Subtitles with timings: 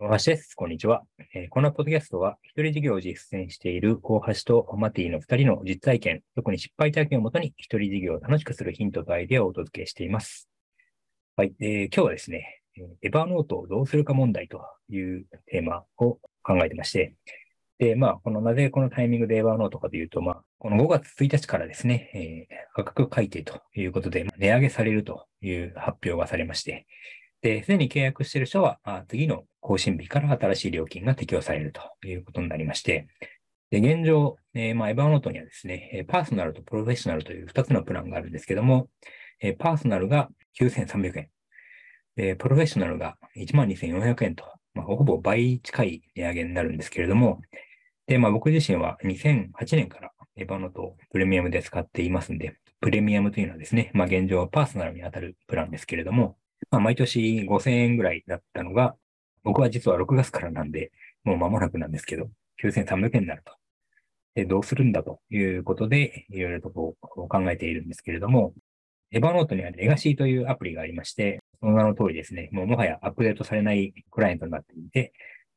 [0.00, 0.54] 大橋です。
[0.54, 1.02] こんにちは。
[1.34, 10.48] えー、このポッドキャストは、一人事業を実践している大橋とマティの二人の実体験、特に失敗体験をもとに一人事業を楽しくするヒントとアイデアをお届けしています。
[11.36, 11.52] はい。
[11.60, 12.60] えー、今日はですね、
[13.02, 17.14] エバーノートをどうするか問題というテーマを考えてまして、
[17.78, 26.86] で、まあ、このなぜこのタイミングでエバーノートかというと、まあ、この5月1日からですね、えー、価格改定ということで、値上げされるという発表がされまして、
[27.40, 28.78] で、すでに契約している人は、
[29.08, 33.06] 次の更新日から新しい料金が適用されるということになりまして、
[33.70, 38.88] で、現状、えー、まあ、エヴァノートにはですね、パーソナルとプロフェッショナルという2つのプランがあるんですけども、
[39.40, 41.28] えー、パーソナルが9300円、
[42.16, 47.40] で、プロフェッショナルが12,400円と、まあ、ほぼ倍近い値上げになるんですけれども、
[48.06, 56.36] で、まあ、僕自身は2008年からエヴァノートをプレミアムで使っていますんで、プレミアムというのはですね、まあ、現状はパーソナルに当たるプランですけれども、
[56.70, 58.96] まあ、毎年5000円ぐらいだったのが、
[59.44, 60.92] 僕は実は6月からなんで、
[61.24, 62.30] もう間もなくなんですけど、
[62.62, 63.52] 9300円になると。
[64.34, 68.54] で、どうするんだということで、いろいろとこう考えているんですけれども、
[69.10, 75.12] エヴァノートにはレガシーというアプリがありまして、その名の通りですね、もうもはやアップデートされないクライアントになっていて、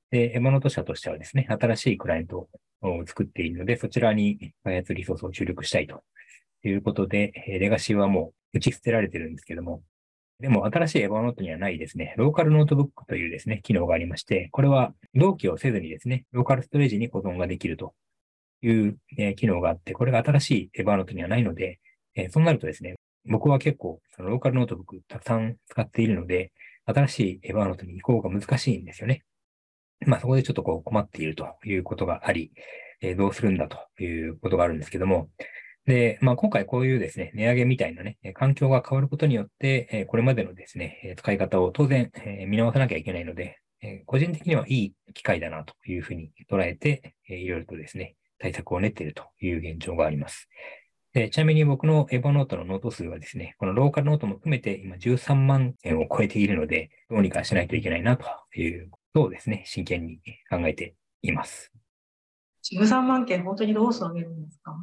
[0.09, 2.49] で、エヴァノート社としてはですね、新しいクライアント
[2.81, 6.03] を作っているので、そちらに開発リソースを注力したいと
[6.63, 9.83] いうことで、レガシーはもう打ち捨てられてるんですけども、
[10.41, 17.93] でも、新しいエヴァノートにはないですね、ローカルノートブックというですね、機能がありまして、これは同期をせずにですね、ローカルストレージに保存ができると
[18.63, 21.79] いう、え機能があって、これが新しいエヴァノートにはないので、
[22.15, 26.51] えそうなるとですね、僕は結構、そのローカルノートブックたくさん使っているので、
[26.85, 29.23] 新しいエヴァノートに移行が難しいんですよね。
[30.07, 32.51] まあそこでちょっとこう困っているということがあり、
[33.01, 35.29] えどうするんだということがあるんですけども、
[35.85, 42.11] で、まあ、今回こういうですね、値上げみたいなね、環境が変わることによって、これまでのですね、使い方を当然
[42.47, 43.57] 見直さなきゃいけないので、
[44.05, 50.47] 個人的にはいい機会だなというふうに捉えて、いろいろとですね、対策を練っているという現状があります。
[51.13, 58.25] でちなみに僕の Evernote のノート数はですね、このローカルノートも含めて今13万件を超えているので、どうにかしないといけないなと
[58.57, 60.19] いうことをですね、真剣に
[60.49, 61.73] 考えています。
[62.71, 64.73] 13万件、本当にどうしてあげるんですか？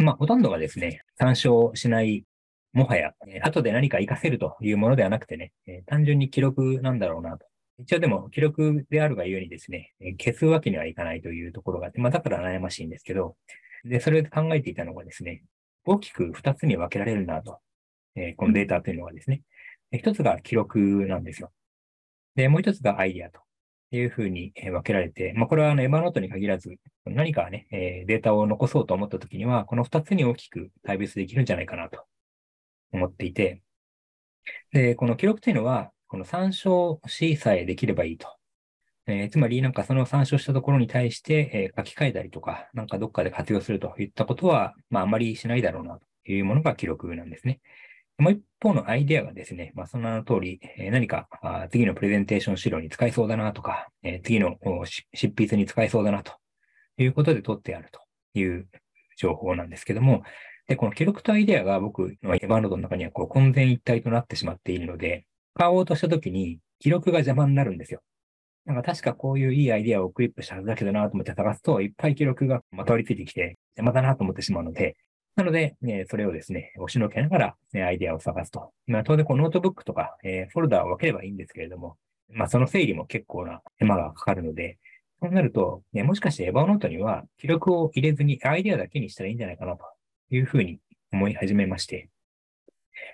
[0.00, 2.24] まあ、ほとんどがですね、参照しない、
[2.72, 3.12] もはや、
[3.42, 7.46] 後で何か活かせるというものではなくてね、え、単純に記録なんだろうなと。
[7.78, 13.36] 一応でも記録であるがゆえにですね、消すわけにはいかないというところがあって、まあ、だから悩ましいんですけど、
[13.84, 15.42] で、それで考えていたのがですね、
[15.84, 17.58] 大きく二つに分けられるなと。
[18.16, 19.42] えこのデータというのはですね、
[19.92, 21.52] 一つが記録なんですよ。
[22.34, 23.40] で、もう一つがアイディアと。
[23.92, 32.04] いうふうに分けられて、まあ、これはあのエヴァノートに限らず、何かね、えデータを残そうと思ったときには、この2つに大きく対別できるんじゃないかなと
[32.92, 33.62] 思っていて、
[34.72, 38.28] で、この記録というのは、この参照しさえできればいいと。
[39.06, 47.60] えー、つまり、なんかその参照したところに対して、え、書き換えたりとか、なんかどっかで活用するといったことは、まあ、あまりしないだろうなというものが記録なんですね。
[48.20, 54.56] もう一方のアイデアがですね、まあ、その名の通り、え、何かあ次のプレゼンテーション資料に使えそうだなとか、え、次の
[55.14, 56.32] 執筆に使えそうだなと
[56.98, 58.00] いうことで取ってあると
[58.38, 58.68] いう
[59.16, 60.22] 情報なんですけども、
[60.66, 68.02] で、この記録とアイデアが僕のエヴァノードの中にはこう混然一体となってしまっているので、買おうとしたときに記録が邪魔になるんですよ。
[68.66, 74.96] なんか確かこういういいアイデアをクリップしたはずだけどなと思って探すと、いっぱい記録がまとわりついてきて邪魔だなと思ってしまうので、
[75.40, 78.72] なので、えそれをですね、押しのけながら、ね、アイデアを探すと。
[78.86, 81.96] まあ、当然、このノートブックとか、えフォルダを分ければいいんですけれども、
[82.28, 84.78] まあ、その整理も結構な手間がかかるので、
[85.22, 89.84] そうなると、ね、もしかして Evernote には記録を入れずにアイデアだけにしたらいいんじゃないかなと
[90.30, 90.78] いうふうに
[91.12, 92.10] 思い始めまして。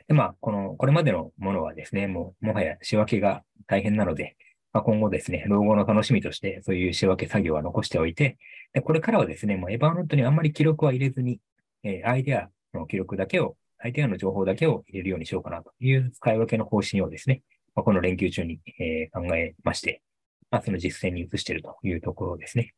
[0.08, 4.36] で、まあ、この、これまでのものはですね、もう、もはや仕分けが大変なので、
[4.72, 8.36] まあ、今後ですね、老後の楽しみとして、そういう仕分け作業は残しておいて、
[8.72, 11.40] でこれからはですね、もうエヴァノートにあんまり記録は入れずに、
[11.86, 17.42] えアイデアの記録だけを、アイデアの情報だけを入れるようにしようかなという使い分けの方針をですね、
[17.74, 20.02] まあ、この連休中に、え考えまして、
[20.50, 22.74] まあ、その実践に移しているというところですね。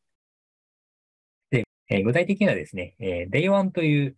[1.51, 4.15] で、え具体的にはですね、え Day1 という、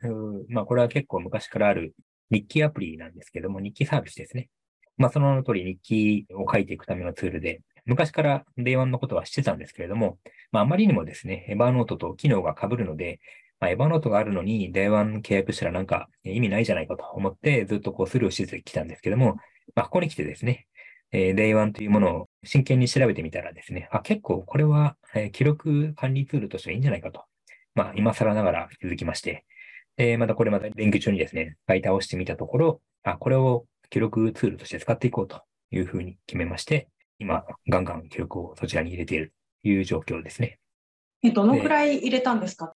[0.49, 1.95] まあ、これは結構昔からある
[2.31, 4.49] 日記アプリなんですけども、日記サービスですね。
[4.97, 5.77] まあ、その名の通り日
[6.25, 10.19] 記を書いていくためのツールで、昔から Day1 のことは知ってたんですけれども、
[10.51, 13.19] まあ、あまりにもですね、エバーノートと機能が被るので、
[13.61, 19.35] まあ、エヴァノートがあるのに、Day 1契約したらなんか意味ないじゃないかと思って、ずっとこうスルーしてきたんですけども、
[19.75, 20.67] まあ、ここに来てですね、
[21.11, 27.23] えー、Day 1というものを真剣に調べてみたらですね、あ、結構これは、えー、記録管理ツールとしてはいいんじゃないかと、
[27.75, 29.45] まあ、今更ながら気づきまして、
[29.95, 36.87] で、またこれまた連休中にですね、買い倒してみたところ、あ、これを記録ツールとして使っていこうというふうに決めまして、
[37.19, 40.57] 今、ガンガン記録をそちらに入れているという状況ですね。
[41.21, 42.73] え、どのくらい入れたんですか？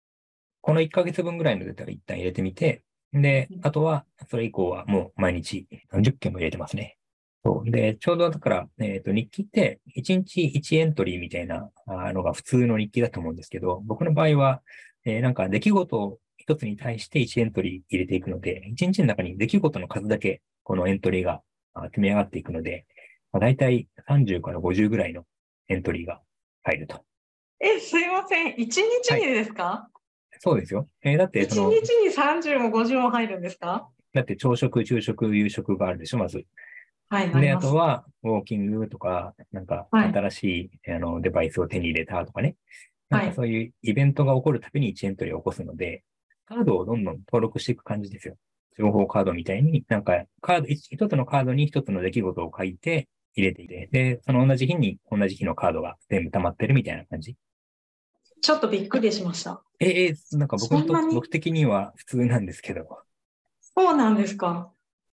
[0.65, 2.81] この1ヶ月分ぐらいのデータを一旦入れてみて、
[3.13, 6.97] で、あとは、それ以降はもう毎日何十件も入れてますね。
[7.43, 14.63] そうで、ちょうどだから、えっ、と、日記って1日1エントリーみたいなあのが普通の日記だと思うんですけど、僕の場合は、
[15.05, 21.43] えーなんか出来事一つに対して1エントリー入れていくので、1日の中に出来事の数だけこのエントリーが
[21.75, 22.87] あ積み上がっていくので、
[23.31, 25.25] まあ、大体30から50ぐらいの
[25.69, 26.21] エントリーが
[26.63, 27.03] 入ると。
[27.59, 28.59] え、すいません。
[28.59, 29.89] 一日にですか？
[30.39, 30.87] そうですよ。
[31.03, 33.87] えーだって一、その、日に30も50も入るんですか？
[34.13, 36.45] だって朝食、昼食、夕食があるでしょ、まず。
[37.09, 40.43] はい、で、あとは、ウォーキングとか、なんか、はい新し
[40.87, 42.55] い、あのデバイスを手に入れたとかね。
[43.09, 46.03] なんはいかそういうイベントが起こるたびに1エントリーを起こすので、
[46.45, 48.37] カードをどんどん登録していく感じですよ。
[48.77, 57.35] 情報カードみたいに、なんか、カード、一一つのカードに一つの出来事を書いて入れていて、で、その同じ日に同じ日のカードが全部溜まってるみたいな感じ。
[58.41, 59.61] ちょっとびっくりしました。
[59.79, 62.99] ええなんか僕の僕的には普通なんですけど。
[63.59, 64.71] そうなんですか。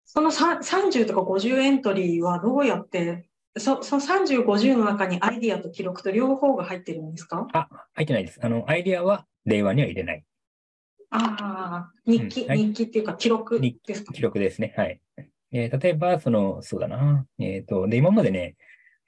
[0.05, 3.29] そのさ30とか50エントリーはどうやって、
[3.59, 7.47] そその30、50の中にアイディアと記録と両方が入ってるんですか？
[7.53, 8.39] あ、入ってないです。
[8.43, 10.25] あの、アイディアは令和には入れない。
[11.11, 14.13] ああ、日記、うんはい日記っていうか記録日ですか？
[14.13, 14.75] 記録ですね。
[14.77, 15.01] はい。
[15.53, 17.25] えー例えば、その、そうだな。
[17.39, 18.57] えっ、と、で、今までね、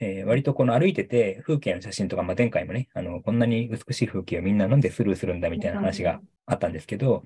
[0.01, 7.25] えー割とこの歩いてて風景の写真とか、まあ、前回もね、あの、こんなに美しい風景をみんななんでスルーするんだみたいな話があったんですけど、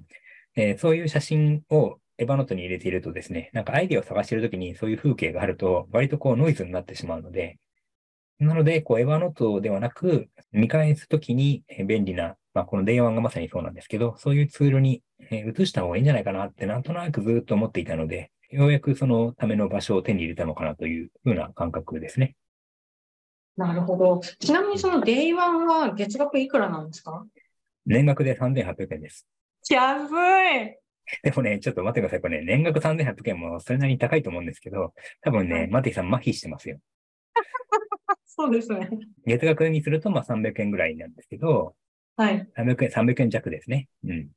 [0.56, 7.58] えーそういう写真をエヴァノートに入れているとですね、なんかアイディアを探しているときにそういう風景があると、割とこうノイズになってしまうので、
[8.38, 22.34] なので、こう、エヴァノートではなく、見返すときにえー便利な、まあ、この Day1 がまさにそうなんですけど、そういうツールにえー移した方がいいんじゃないかなって、なんとなくずっと思っていたので、ようやくそのための場所を手に入れたのかなというふうな感覚ですね。
[23.56, 24.20] なるほど。
[24.38, 27.24] ちなみにその Day1 は月額いくらなんですか？
[27.86, 29.26] 年額で3800円です。
[29.70, 30.78] 安い。
[31.22, 32.20] でもね、ちょっと待ってください。
[32.20, 36.78] これね、年額3800円もそれなりに高いと思うんですけど、多分ね、はいマティさん麻痺してますよ。
[38.26, 38.88] そうですね。
[39.26, 41.74] 月額にするとまあ300円ぐらいなんですけど、
[42.16, 42.48] はい。
[42.56, 43.88] 300円、300円弱ですね。
[44.04, 44.28] うん。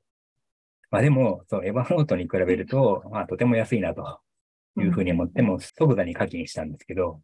[0.92, 4.20] まあでも、そう、エヴァノートに比べると、まあとても安いなと
[4.78, 7.22] いうふうに思って、もう即座に課金したんですけど、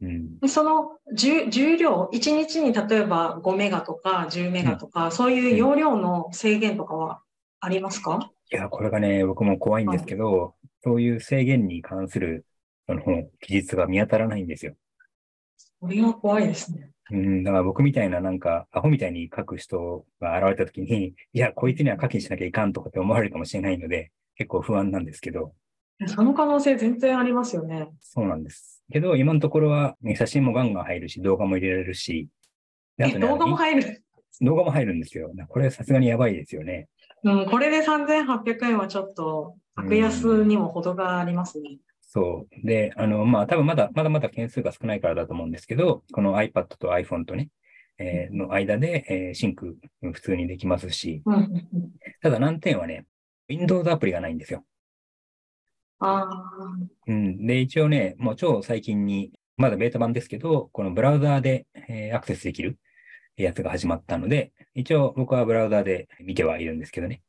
[0.00, 0.38] うん。
[0.40, 7.20] でその重重量、1日に例えば5メガとか10メガとか、そういう容量の制限とかは
[7.60, 8.30] ありますか？
[8.52, 12.44] いや、これがね、僕も怖いんですけど、そういう制限に関する、
[12.86, 13.02] その、
[13.40, 14.74] 記述が見当たらないんですよ。
[15.80, 16.90] これは怖いですね。
[17.10, 25.54] うん、だから僕みたいななんか、アホみたいに書く人が現れたときに、 いや、こいつには課金しなきゃいかんとかって思われるかもしれないので、結構不安なんですけど、
[26.06, 27.88] その可能性全然ありますよね。
[28.00, 28.73] そうなんです。
[28.92, 32.28] けど、今のところは、ね、写真もガンガン入るし、動画も入れられるし、
[32.98, 34.02] ね動画も入る？
[34.40, 35.30] 動画も入るんですよ。
[35.48, 36.88] これさすがにやばいですよね。
[37.24, 41.78] うん、これで3800円はちょっと、格安にも程がありますね。
[42.02, 42.66] そう。
[42.66, 47.48] で、あの、まあ、多分まだ、まだまだ件数が少ないからだと思うんですけど、この iPad と iPhone とね、
[47.98, 49.78] えーの間で、えーシンク
[50.12, 51.90] 普通にできますし、うんうんうん、
[52.22, 53.06] ただ難点はね、
[53.48, 54.64] Windows アプリがないんですよ。
[56.00, 56.28] あ
[57.06, 57.46] うん。
[57.46, 62.78] で、一応ね、もう超最近に、まだベータ版ですけど、このブラウザーで、えーアクセスできる
[63.36, 67.22] やつが始まったので、一応僕はブラウザーで見てはいるんですけどね。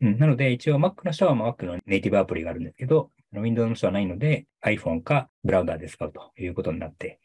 [0.00, 0.18] うん。
[0.18, 7.20] なので、一応 Mac の人は Mac のネイティブアプリがあるんですけど、Windows の人はないので、iPhone かブラウザーで使うということになって、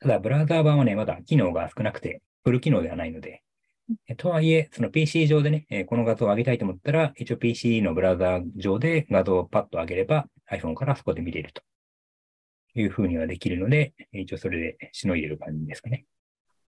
[0.00, 3.42] ただブラウザー版はね、まだ機能が少なくて、フル機能ではないので、
[4.16, 11.62] とはいえ、その PC 上でね、えーこの画像を上げたいと思ったら、一応 PC のブラウザー上で画像をパッと上げれば iPhone からそこで見れると
[12.74, 16.04] いうふうにはできるので、一応それでしのいでる感じですかね。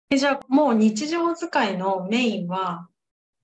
[0.09, 2.87] えじゃあ、もう日常使いのメインは、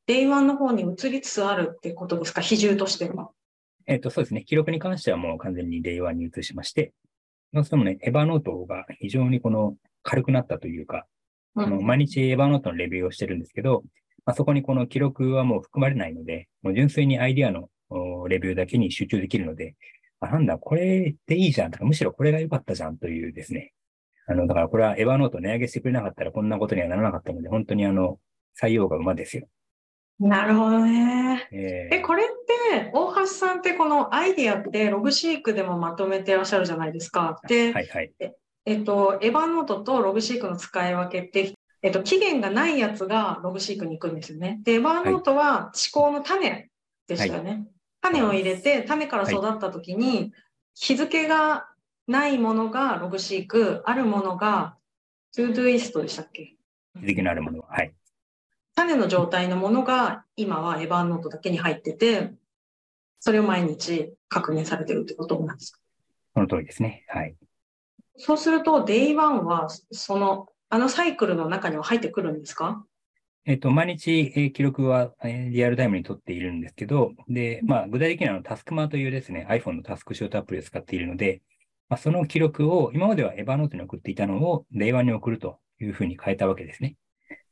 [0.08, 2.42] Day1 の方に移りつつあるってことですか？
[2.42, 3.32] 比重としては。
[3.86, 4.44] えっ、と、そうですね。
[4.44, 6.94] 記録に関してはもう完全に Day1 に移しまして、
[7.53, 11.12] どうしてもね、エヴァノートが非常にこの軽くなったというか、う
[11.55, 13.83] あのん、毎日エヴァノートのレビューをしてるんですけど、
[14.25, 19.75] まあ、そこにこの記録はもう含まれないので、もう純粋にアイディアのおレビューだけに集中できるので、
[20.19, 23.74] あなんだ、これでいいじゃんとか、むしろこれが良かったじゃんというですね。
[24.25, 28.19] あの、だからこれはエヴァノート値上げしてくれなかったらこんなことにはならなかったので、本当にあの、
[28.60, 29.48] 採用が馬ですよ。
[30.19, 31.50] なるほどね。
[31.51, 32.27] ええ、これっ
[32.72, 37.41] て、大橋さんってこのアイディアってログシークでもまとめてらっしゃるじゃないですか。
[37.48, 38.13] で、はいはい。
[38.19, 38.31] え
[38.65, 44.62] っと、エヴァノートとログシークの使い分けって、えっと、期限がないやつがログシークに行くんですよね。
[44.63, 46.70] で、エヴァノートは思考の種
[47.08, 47.67] でしたよね。
[48.01, 50.32] 種を入れて、種から育った時に、
[50.75, 51.67] 日付が
[52.08, 54.77] ないものがログシーク、あるものが
[55.36, 56.55] Todoist でしたっけ？
[57.00, 57.67] 日付のあるものは。
[57.70, 57.93] はい。
[58.75, 62.34] 種の状態のものが今は Evernote だけに入ってて、
[63.20, 65.79] それを毎日確認されてるってことなんですか？
[66.34, 67.05] その通りですね。
[67.08, 67.36] はい。
[68.17, 72.86] そうすると、Day1 は、その、あのサイクルの中には入ってくるんですか？
[73.46, 81.41] えっ、と、毎日、えー記録は、えーリアルタイムに取っているんですけど、で、まあ、具体的にはたすくまというですね、iPhone の TaskChute アプリを使っているので、
[81.89, 86.96] まあ、その記録を、今までは Evernote に送っていたのを Day1 に送るというふうに変えたわけですね。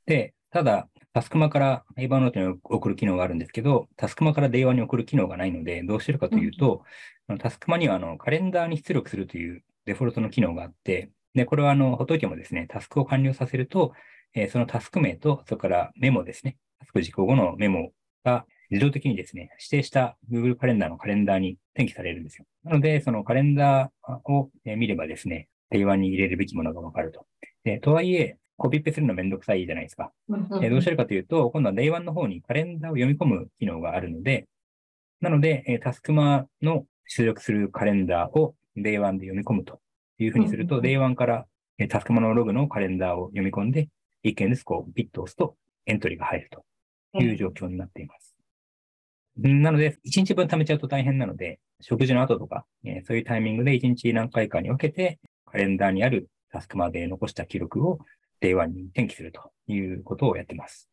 [0.05, 6.83] で、ただ、タスクマから Evernote に送る機能があるんですけど、タスクマから Day1 に送る機能がないので、どうしてるかというと、
[7.27, 13.93] あのタスクマにはあのカレンダーに出力するというデフォルトの機能があって、で、これはあの、ほっといてもですね、タスクを完了させると、
[14.33, 16.57] えーそのタスク名と、それからメモですね。
[16.79, 17.91] タスク実行後のメモ
[18.23, 22.45] が自動的にですね、指定した Google カレンダーのカレンダーに転記されるんですよ。
[22.63, 27.25] なので、そのカレンダーをえー見ればですね、定番に入れるべきものがわかると。
[27.63, 30.11] で、とはいえ、コピペするのめんどくさいじゃないですか。
[30.63, 34.47] えーどうしてるかというと、今度は Day1 の方にカレンダーを読み込む機能があるので、
[35.19, 39.79] なので、えータスクマの出力するカレンダーを Day1 で読み込むと
[40.17, 41.45] いうふうにすると、うんうん Day1 から
[41.81, 43.89] えータスクマのログのカレンダーを読み込んで、
[44.23, 45.55] 一件ずつこう、ピッと押すと
[45.87, 46.63] エントリーが入ると
[47.19, 48.35] いう状況になっています。
[49.47, 57.99] んなので、1日分貯めちゃうと大変なので、食事の後とか、えーそういうタイミングで1日何回かに分けて、カレンダーにあるタスクまで残した記録を
[58.41, 60.87] Day1 に転記するということをやってます。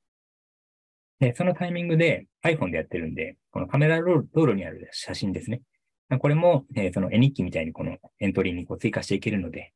[1.20, 5.61] で、そのタイミングで iPhone でやってるんで、このカメラロールにある写真ですね。
[6.16, 9.74] これも、えーその絵日記みたいにこのエントリーにこう追加していけるので、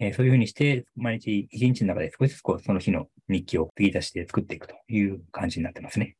[0.00, 6.16] えーそういうふうにして、毎日一日の中で少しずつこうその日の日記を継ぎ足して作っていくという感じになってますね。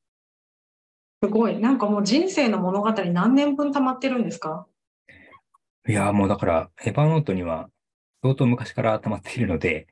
[1.24, 1.58] すごい。
[1.58, 4.66] なんかもう人生の物語何年分溜まってるんですか？
[5.88, 7.68] いやーもうだから、 Evernote には
[8.22, 9.88] 相当昔から溜まっているので、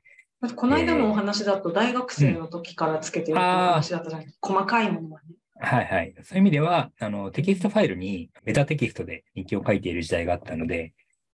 [0.55, 5.35] この間のお話だと大学生の時からつけてるって話だったじゃない、細かいものはね。
[5.63, 6.15] はいはい。
[6.23, 10.93] そういう意味では、あの、テキストファイルにベタテキストで日記を書いている時代があったので、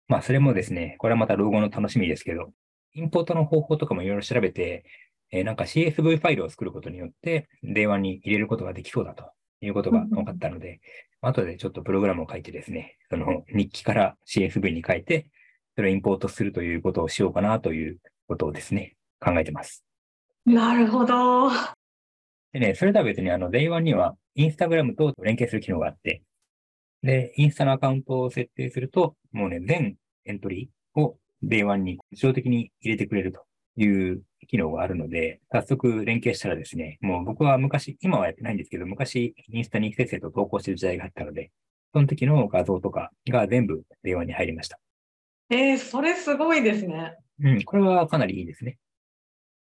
[0.09, 2.53] まあ、それもですね、これはまた老後の楽しみですけど、
[2.95, 4.85] インポートの方法とかもいろいろ調べて、
[5.31, 9.31] えーなんか CSV ファイルを作ることによって、 Day1 に入れることができそうだと
[9.61, 10.81] いうことが分かったので、
[11.21, 15.27] 後でちょっとプログラムを書いてですね、その日記から CSV に書いて、
[15.77, 19.85] それをインポートするということをしようかなということをですね、考えてます。
[20.45, 21.51] なるほど。
[22.57, 26.23] でね、それとは別にあの、Day1 にはインスタグラムと連携する機能があって、
[27.03, 33.43] で、インスタのアカウントを設定すると、もうね、全エントリーを Day1 に自動的に入れてくれると
[33.77, 41.51] いう機能があるので、早速連携したらですね、もう僕は昔、今はやってないんですけど、昔インスタにせっせと投稿してる時代があったので、
[41.93, 44.79] その時の画像とかが全部 Day1 に入りました。
[45.51, 47.19] えー、それすごいですね。
[47.39, 48.79] うん、これはかなりいいですね。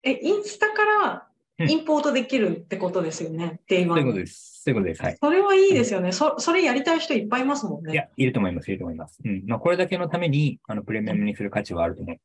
[0.02, 1.29] え、インスタからうん
[1.68, 4.62] インポートできるってことですよね、 Day1 そういうことです。
[4.64, 5.02] そういうことです。
[5.04, 5.18] はい。
[5.22, 6.12] それはいいですよね。
[6.12, 7.94] そそれやりたい人いっぱいいますもんね。
[7.94, 9.20] いや、いると思います、いると思います。
[9.24, 9.44] うん。
[9.48, 12.18] まあ、これだけのために、あの、プレミアムにする価値はあると思う。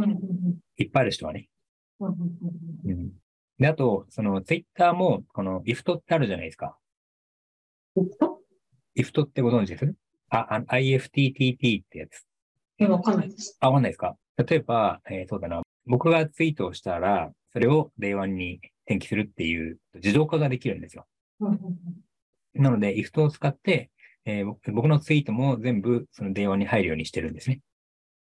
[0.00, 0.10] うん
[0.76, 1.48] いっぱいある人はね。
[2.00, 2.08] う
[2.90, 3.10] ん。
[3.58, 6.76] で、あと、その、ツイッターも、この、 IFTTT ってあるじゃないですか。
[7.96, 8.40] うんと
[8.96, 9.94] IFT ってご存知です？
[10.28, 12.24] あ、あ IFTTT ってやつ。
[12.78, 13.56] え、わかんないです。
[13.60, 14.16] あ、わかんないですか？
[14.36, 15.62] 例えば、えーそうだな。
[15.88, 21.06] 僕がツイートをしたら、それを Day1 に転記するっていう自動化ができるんですよ。
[22.54, 23.90] なので、IFT を使って、
[24.24, 27.60] えー僕僕のツイートも全部その Day1 に入るようにしてるんですね。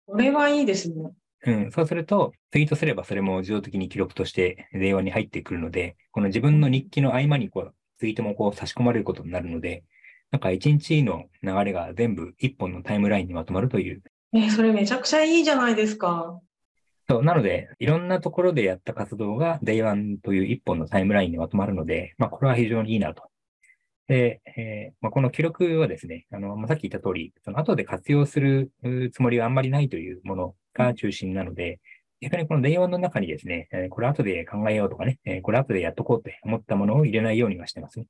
[0.05, 1.11] これはいいですね。
[1.45, 9.83] うん、そうすると、ツイートすればそれも自動的に記録として電話に入ってくるので、この自分の日記の合間にこうツイートもこう差し込まれることになるので、
[10.31, 14.01] なんか一日の流れが全部一本のタイムラインにまとまるという。
[14.33, 16.39] え、それめちゃくちゃいいじゃないですか。
[17.09, 23.23] そう、なので、いろんなところでやった活動が Day1 という一本のタイムラインにまとまるので、まあ、これは非常にいいなと。
[24.07, 31.79] で、えーまあ、この記録はですね、あの、まあ、さっき言った通り、その後で活用するうつもりはあんまりないというものが中心なので、
[32.21, 38.05] 逆にこの Day1 の中にですね、えーこれ後で考えようとかね、えーこれ後でやっとこうって思ったものを入れないようにはしてますね。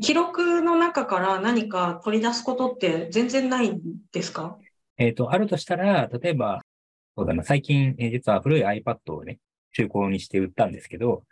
[0.00, 3.80] 記録の中から何か取り出すことって全然ないん
[4.12, 4.56] ですか？
[4.98, 6.60] えっ、と、あるとしたら、例えば、
[7.16, 9.38] そうだな、最近、えー実は古い iPad をね、
[9.72, 11.24] 中古にして売ったんですけど、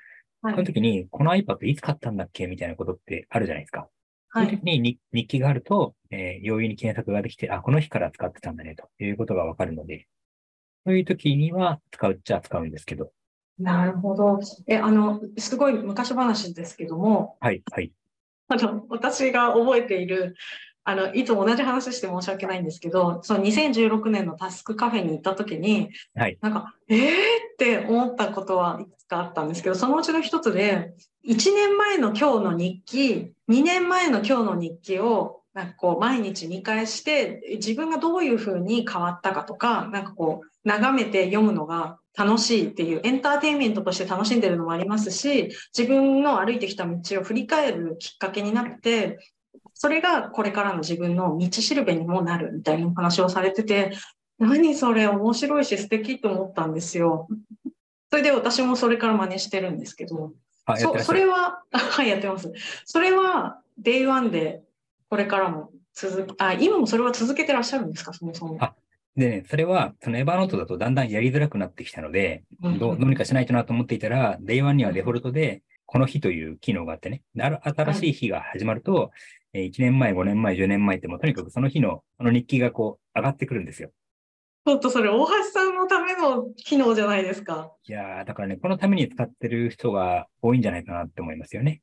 [0.42, 2.46] はいその時に、この iPad いつ買ったんだっけ？
[2.46, 3.88] みたいなことってあるじゃないですか。
[4.28, 4.46] はい。
[4.46, 10.06] そういう時に日日記があると、えー容易に検索ができて、あ、この日から使ってたんだね、ということがわかるので、
[10.86, 13.10] そういう時には使うっちゃ使うんですけど、
[13.58, 14.38] なるほど。
[14.68, 17.92] え、あの、すごい昔話ですけども、はい、はい。
[18.46, 20.36] あの、私が覚えている
[20.88, 26.38] あの、いつも同じ話して申し訳ないんですけど、その2016年のタスクカフェに行った時に、はい。
[26.40, 27.10] なんか、えーっ
[27.58, 30.94] て思ったことはいくつかあったんですけど、そのうちの一つで、
[31.26, 49.18] 1年前の今日の日記、2年前の今日の日記を、なんかこう、毎日見返して、自分がどういうふうに変わったかとか、なんかこう、眺めて読むのが楽しいっていう、エンターテインメントとして楽しんでるのもありますし、自分の歩いてきた道を振り返るきっかけになって、
[49.80, 53.92] それがこれからの自分の道しるべにもなるみたいなお話をされてて、
[54.38, 57.28] 何それ面白いし素敵と思ったんですよ。
[58.10, 60.32] それで私もそれから真似してるんですけど、
[60.76, 61.12] そそ。
[61.12, 62.52] れは、はい、やってます。
[62.84, 64.62] それは、 Day1 で
[65.08, 68.56] これからも続き、あ、今もそれは続けてらっしゃるんですか、そもそも。
[68.60, 68.74] あ
[69.16, 79.10] でね、それは、その Evernote だとだんだんやりづらくなってきたので、うんどうどうにかしないとなと思っていたら、Day1 にはデフォルトで、この日という機能があってね、新しい日が始まると、
[79.54, 83.90] えー1年前、5年前、10年前ってもうとにかくその日の、その日記がこう上がってくるんですよ。
[84.66, 87.72] ちょっとそれ、大橋さんのための機能じゃないですか。
[87.84, 91.80] いやー、だからね、このために使ってる人が多いんじゃないかなって思いますよね。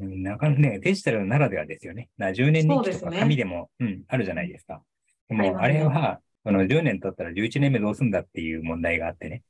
[0.00, 2.08] うん、なかなかね、デジタルならではですよね。
[2.16, 4.82] だから10年日記とか紙でも、うん、あるじゃないですか。
[5.28, 9.42] でも、あれは、その10年経ったら11年目どうすんだっていう問題があってね。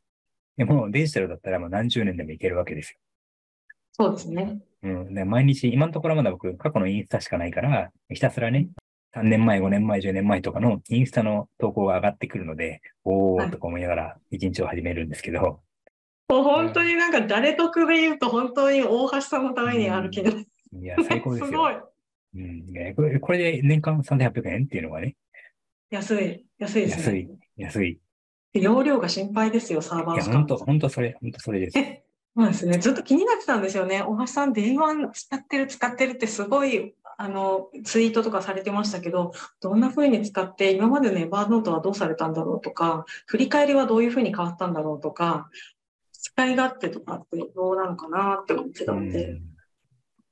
[0.56, 2.98] でも、デジタルだったらもう何十年でもいけるわけですよ。
[3.94, 4.60] そうですね。
[4.82, 5.14] うん。
[5.14, 8.68] で毎日、今のところまだ僕、過去のインスタしかないから、ひたすらね、
[9.14, 15.60] 3年前、5年前、10年前とかのインスタの投稿が上がってくるので、おはいーとか思いながら一日を始めるんですけど、
[16.28, 20.32] もう本当になんか誰得で言うと本当に大橋さんのためにある機能。
[20.32, 21.58] いや、最高ですすよ。
[21.60, 21.74] ごい。
[22.36, 25.14] うん、いやこれこれで年間3800円っていうのがね、
[25.90, 26.44] 安い。
[26.58, 27.16] 安いですね。
[27.16, 28.00] 安い、安い。
[28.54, 31.78] 容量が心配ですよ、サーバいや、ー使う本当本当それ、本当それです。
[32.36, 32.78] そうですね。
[32.78, 34.02] ずっと気になってたんですよね。
[34.02, 45.48] 大橋さん、電話使ってる、使ってるってすごい、あの、ツイートとかされてましたけど、どんな風に使って、今までのエバーノートはどうされたんだろうとか、振り返りはどういう風に変わったんだろうとか、
[46.12, 49.40] 使い勝手とかってどうなのかなって思ってたので、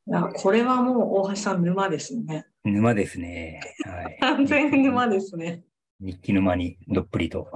[0.09, 2.47] いやこれはもう大橋さん沼ですよね。
[2.65, 3.61] うん、沼ですね。
[3.85, 4.19] はい。
[4.21, 5.63] 完全に沼ですね。
[6.01, 7.49] 日記沼にどっぷりと。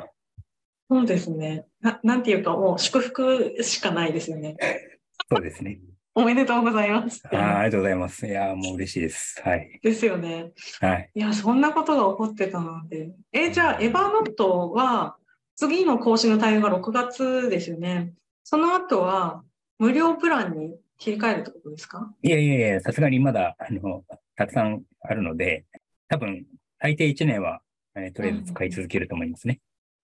[0.89, 1.67] そうですね。
[1.81, 4.57] ななんていうか、もう祝福しかないですよね。
[5.31, 5.81] そうですね。
[6.15, 7.23] おめでとうございます。
[7.27, 8.27] あーありがとうございます。
[8.27, 9.41] いやー、もう嬉しいです。
[9.43, 9.79] はい。
[9.83, 10.53] ですよね。
[10.81, 11.11] はい。
[11.15, 13.11] いや、そんなことが起こってたなんて。
[13.33, 15.17] え、じゃあ、エヴァーノットは、
[15.57, 18.15] 次の更新の対応が6月ですよね。
[18.45, 19.43] その後は、
[19.79, 22.15] 無料プランに切り替えるってことですか？
[22.23, 24.05] いやいやいや、さすがにまだ、あの、
[24.37, 25.67] たくさんあるので、
[26.09, 26.47] 多分、
[26.81, 27.61] 最低1年は、
[27.95, 29.61] えーとりあえず使い続けると思いますね。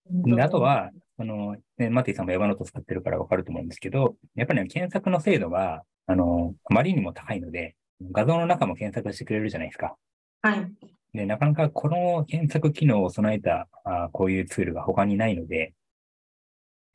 [0.09, 7.75] であと、は、あの、ね、マティさんもエヴァノート使ってるからわかると思うんですけど、やっぱりね、検索の精度が、あの、あまりにも高いので、
[8.11, 9.95] 画像の中も検索してくれるじゃないですか。
[10.41, 10.71] はい。
[11.13, 15.73] で、なかなかこの検索機能を備えた、あこういうツールが他にないので、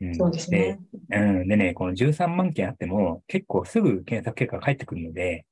[0.00, 0.78] うんそうですね。
[1.08, 1.48] でうん。
[1.48, 5.44] でね、この13万件あっても、結構すぐ検索結果が返ってくるので、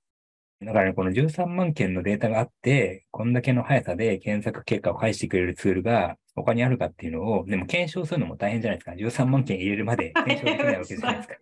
[0.62, 8.92] だからね、この13万件のデータがあって、こんだけの速さで検索結果を返してくれるツールが他にあるかっていうのを、でも検証するのも大変じゃないですか。
[8.92, 11.36] 13万件入れるまで 検証できないわけじゃないですか。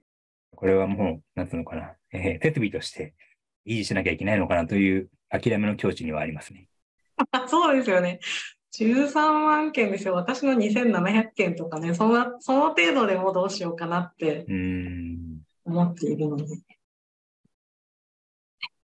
[0.57, 3.15] これはもう、なんつうのかな、えー設備として
[3.67, 6.69] 維持しなきゃいけないのかなという諦めの境地にはありますね。
[7.31, 8.19] あ そうですよね。
[8.77, 10.15] 13万件ですよ。
[10.15, 14.45] 私の2700件とかね、そんな、その程度でもどうしようかなって。
[15.65, 16.45] 思っているので。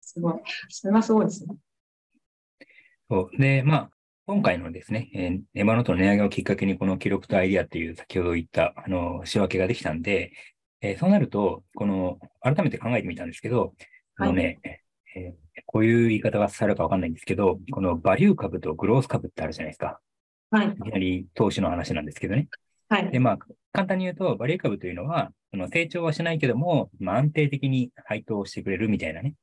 [0.09, 0.35] すごい。
[0.68, 1.55] それはすごいですね。
[3.11, 3.37] そう。
[3.38, 3.90] で、まあ、
[4.27, 10.33] 今回のですね、えーエマノートの値上げをきっかけに、この記録とアイディアっていう先ほど言った、あの、仕分けができたんで、
[10.81, 13.75] えーそうなると、この、改めて考えてみたんですけど、
[14.16, 15.33] あのね、えー
[15.66, 20.01] こういう言い方がされるかわかんないんですけど、このバリュー株とグロース株ってあるじゃないですか。
[20.51, 20.68] はい。
[20.68, 22.49] いきなり投資の話なんですけどね。
[22.88, 23.11] はい。
[23.11, 23.38] で、まあ、
[23.73, 29.35] 簡単に言うと、バリュー株というのは、その成長はしないけども、まあ、安定的に配当をしてくれるみたいなね。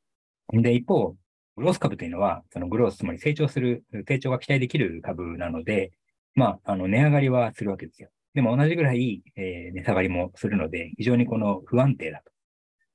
[0.54, 1.16] で、一方、
[1.58, 5.92] グロース株というのは、そのグロース、つまり成長する、成長が期待できる株なので、
[6.36, 8.10] まあ、あの、値上がりはするわけですよ。
[8.34, 12.32] でも同じぐらい、えー値下がりもするので、非常にこの不安定だと。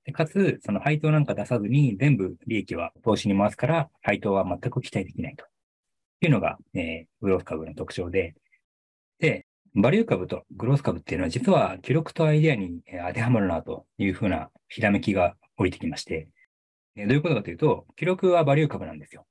[0.04, 5.46] でかつ、その配当なんか出さずに全部利益は投資に回すから、配当は全く期待できないと。
[6.22, 8.34] いうのが、えーグロース株の特徴で、
[9.18, 16.28] で、バリュー株とグロース株っていうのは実は記録とアイデアに当てはまるなというふうなひらめきが降りてきまして、
[16.96, 19.26] どういうことかというと、記録はバリュー株なんですよ。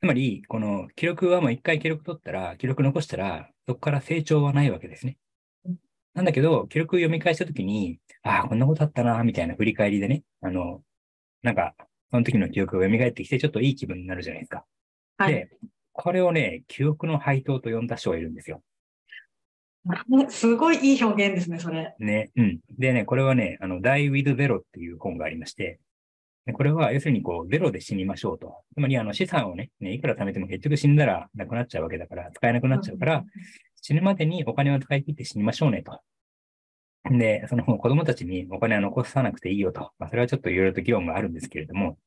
[0.00, 5.18] つまり、この記録はもう一回記録取ったら、記録残したら、そこから成長はないわけですね
[5.64, 5.76] うん。
[6.14, 10.82] なんだけど、記録読み返したときに、ああ、こんなことあったな、みたいな振り返りでね、あの、
[11.42, 11.74] なんか、
[12.10, 14.64] その時の記憶が蘇ってきて、ちょっといい気分になるじゃないですか。
[15.16, 15.34] はい。
[15.34, 15.50] で、
[15.92, 18.62] これをね、記憶の配当と呼んだ人がいるんですよ。
[20.28, 21.94] すごいいい表現ですね、それ。
[21.98, 22.30] ね。
[22.36, 22.60] うん。
[22.78, 25.80] でね、これはね、あの、Die with Zero っていう本がありまして、
[26.46, 28.62] でこれは要するにこう、ゼロで死にましょうと。
[28.74, 33.24] つまりあの資産をね、ねいくら貯めても結局死んだらなくなっちゃうわけだから、使えなくなっちゃうから、
[33.82, 36.00] 死ぬまでにお金を使い切って死にましょうねと。
[37.10, 39.92] で、その子供たちにお金は残さなくていいよと。
[39.98, 41.98] まあ、それはちょっといろいろと議論があるんですけれども、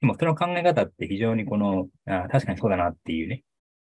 [0.00, 3.44] でもその考え方って非常にこの、あ確かにそうだなっていうね、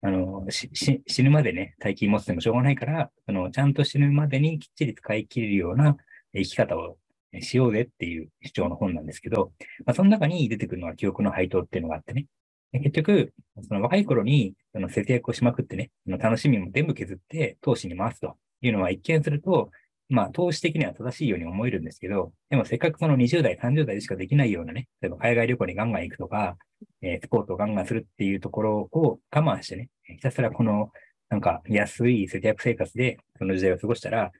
[0.05, 5.95] あの、しし死ぬまでね、大金持ってもしょうがないから、その、ちゃんと死ぬまでにきっちり使い切れるような
[6.35, 6.97] 生き方を
[7.39, 9.53] しようぜっていう主張の本なんですけど、
[9.85, 12.25] まあ、その中に出てくるのは記憶の配当っていうのがあってね。
[12.73, 19.69] 結局、その若い頃にその節約をしまくってね、楽しみも全部削って投資に回すというのは一見すると、
[20.13, 26.55] まあ投資的には正しいように思えるんですけど、でもせっかくその20代、30代でしかできないようなね、例えば海外旅行にガンガン行くとか、
[27.01, 30.91] えースポーツをガンガンするっていうところを我慢してね、ひたすらこの
[31.29, 34.31] なんか安い節約生活でその時代を過ごしたら、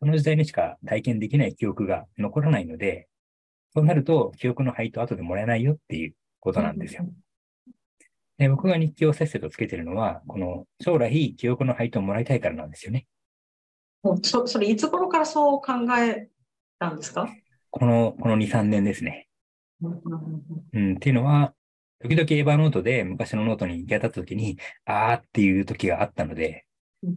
[0.00, 3.06] その時代にしか体験できない記憶が残らないので、
[3.72, 7.06] そうなると記憶の配当後でもらえないよっていうことなんですよ。
[8.36, 13.06] で僕が日記をせっせとつけてるのは、この将来記憶の配当をもらいたいからなんですよね。
[14.02, 16.28] もうそそれ、いつ頃からそう考え
[16.78, 17.28] たんですか？
[17.70, 19.28] この、この2、3年ですね。
[19.82, 21.54] うんっていうのは、
[22.02, 26.66] 時々 Evernote で昔のノートに行き当たった時に、あーっていう時があったので、
[27.02, 27.16] うん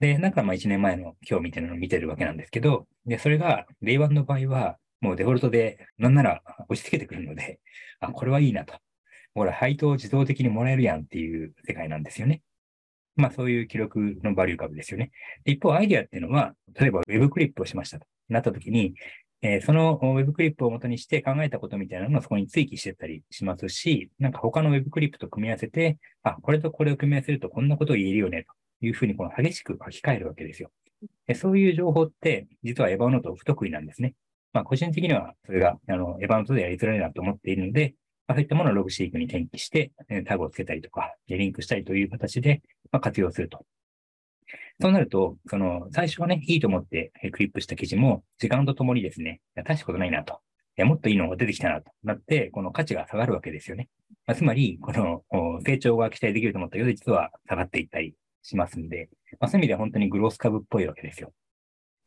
[0.00, 6.40] で、なんかまあ1年前の今日みたいなのを見てるわけなんですけど、で、それが、令和の場合は、もうデフォルトで、なんなら
[6.70, 7.60] 押し付けてくるので、
[8.00, 8.74] あ、これはいいなと。
[9.34, 12.42] ほら、配当を自動的にもらえるやんっていう世界なんですよね。
[13.16, 15.10] まあそういう記録のバリュー株ですよね。
[15.44, 18.94] 一方、アイデアっていうのは、例えば Web クリップをしましたとなった時に、
[19.42, 28.46] えーその Web クリップを元にして考えたことみたいなのをそこに追記してたりしますし、なんか他の Web クリップと組み合わせて、あ、これとこれを組み合わせるとこんなことを言えるよね、
[28.80, 30.70] というふうにこの激しく書き換えるわけですよ。
[31.26, 34.14] でそういう情報って、実はエヴァノート不得意なんですね。
[34.52, 37.94] まあ個人的にはそれが、あの、エヴァノートでやりづらいなと思っているので、
[38.28, 39.92] そういったものをログシークに転記して、
[40.26, 42.62] タグをつけたりとか、リンクしたりという形で、
[43.00, 43.64] 活用すると。
[44.80, 50.40] そうなると、その、最初はね、いいと思ってクリップした記事も、時間とともにですね、大したことないなと。
[50.78, 53.88] もっといいのが出てきたなとなって、この価値が下がるわけですよね。
[54.26, 55.22] まあ、つまり、この
[55.64, 61.32] 成長が期待できると思ったけど、実は下がっていったりしますんで、まあ、そういう意味では本当にグロース株っぽいわけですよ。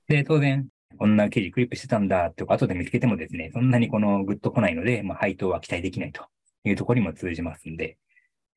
[0.08, 6.26] で、当然、こんな記事クリップしてたんだって後で見つけてもですね、そんなにこのグッと来ないので、まあ、配当は期待できないと
[6.64, 7.98] いうところにも通じますんで、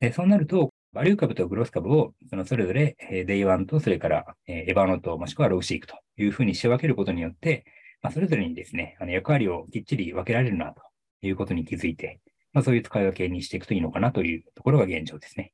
[0.00, 7.64] でそうなると、バリュー株とグロース株を、そのそれぞれ、えー、 Day1と、それから、えー Evernote、もしくは Logseq というふうに仕分けることによって、
[8.00, 10.82] まあ、それぞれにですね、あの役割をきっちり分けられるなと
[11.22, 12.20] いうことに気づいて、
[12.52, 15.52] まあ、そういう使い分けにしていくといいのかなというところが現状ですね。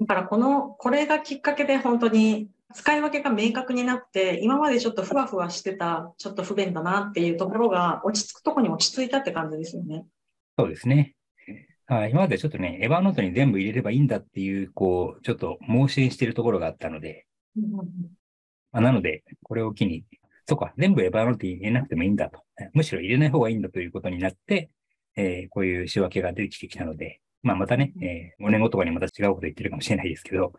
[0.00, 10.04] だからこの、これがきっかけで本当に使い分けが明確になって、今までちょっとふわふわしてた、ちょっと不便だなっていうところが落ち着くところに落ち着いたって感じですよね。
[10.58, 11.14] そうですね。
[11.86, 17.26] はい、今までちょっとね、エバーノートに全部入れればいいんだっていう、こう、ちょっと盲信しているところがあったので、
[17.56, 17.84] ま
[18.72, 20.04] あ、なので、これを機に、
[20.46, 22.42] そうか、全部エバーノートに入れなくてもいいんだと。
[22.74, 24.70] むしろ入れない方がいいんだということになって、
[25.16, 30.52] えーこういう仕分けが出てきてきたので、まあまたね、えー5年後とかにまた違うこと言ってるかもしれないですけど、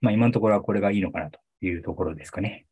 [0.00, 2.66] まあ今のところはこれがいいのかなというところですかね。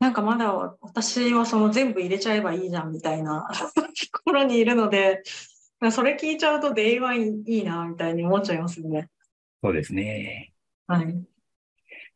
[0.00, 3.48] なんかまだ私はその全部入れちゃえばいいじゃんみたいな
[4.12, 5.22] ところにいるので、
[5.92, 9.08] それ聞いちゃうと Day1 いいなみたいに思っちゃいますよね。
[9.62, 10.52] そうですね。
[10.88, 11.24] はい。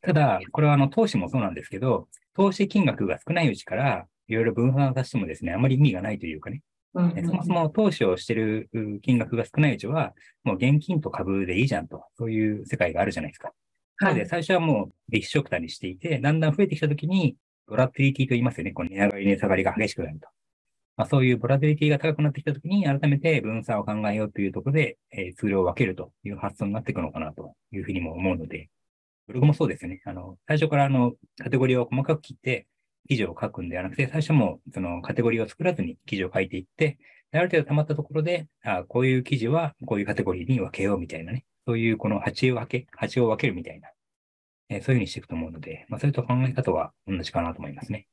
[0.03, 6.63] ただ、これはあの投資もそうなんですけど、投資金額が少ないうちから、いろいろ分散させてもですね、あまり意味がないというかね、
[6.95, 13.53] うんえそもそも投資をしているう金額が少ないうちは、もう現金と株でいいじゃんと、そういう世界があるじゃないですか。
[13.99, 18.73] なので、最初はもう一緒くたにしていて、だんだん増えてきたときに、ボラティリティと言いますよね。
[18.73, 20.29] この値上がり、値下がりが激しくなると。
[20.97, 28.71] まあ、そういうボラティリティが高くなってきたときに、改めて分散を考えようというところで、えーツールを分けるという発想になっていくのかなというふうにも思うので、
[29.27, 30.01] ブログもそうですよね。
[30.05, 32.67] あの、最初からあの、カテゴリーを細かく切って、
[33.09, 36.99] 記事を書くんではなくて、最初もそのカテゴリーを作らずに記事を書いていって、
[37.33, 41.45] である程度溜まったところで、あこういう記事はこういうカテゴリーに分けようみたいなね。
[41.67, 43.89] そういうこの鉢を分け、鉢を分けるみたいな、
[44.69, 48.07] えーそういうふうにしていくと思うので、まあ、それと考え方は同じかなと思いますね。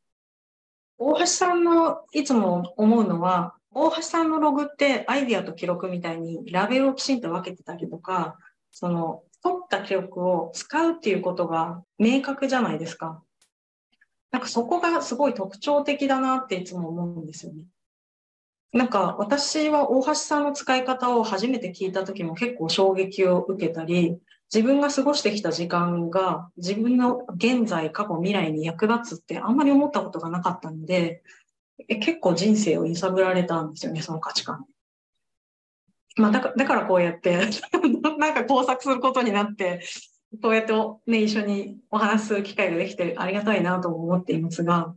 [0.98, 8.38] 大橋さんのいつも思うのは、大橋さんのログってアイディアと記録みたいにラベルをきちんと分けてたりとか、
[8.72, 13.22] その取った記録を使うっていうことが明確じゃないですか。
[14.32, 17.64] なんかそこがすごい特徴的だなっていつも思うんですよね。
[18.74, 24.18] なんか私は大橋さんの使い方を初めて聞いた時も結構衝撃を受けたり、
[24.54, 31.22] 自分が過ごしてきた時間が自分の現在、過去、未来に役立つってあんまり思ったことがなかったので、
[31.88, 34.66] 結構人生を揺さぶられたんですよね、その価値観。
[36.18, 37.38] まあ、だかだからこうやって
[38.18, 39.82] なんか工作することになって、
[40.42, 40.74] こうやって
[41.06, 44.96] ね、一緒にお話しする機会ができてありがたいなと思っていますが、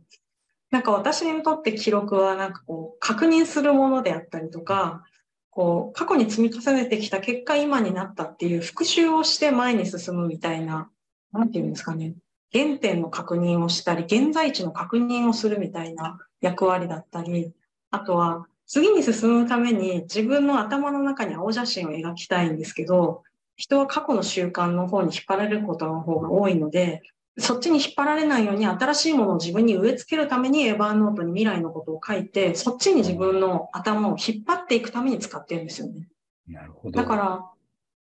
[0.71, 5.03] なんか私にとって記録はなんかこう確認するものであったりとか、
[5.49, 10.89] こう過去に積み重ねてきた結果今になったっていう復習をして前に進むみたいな、
[11.31, 12.15] なんていうんですかね。
[12.53, 17.51] 原点の確認をしたり、現在地の確認をするみたいな役割だったり、
[17.91, 23.23] あとは次に進むために自分の頭の中に青写真を描きたいんですけど、
[23.55, 27.01] 人は過去の習慣の方に引っ張られることの方が多いので、
[27.39, 36.07] そっちに引っ張られないように新しいものを自分に植え付けるためにエヴァーノートに未来のことを書いて、そっちに自分の頭を引っ張っていくために使ってるんですよね。
[36.47, 36.99] なるほど。
[36.99, 37.45] だから、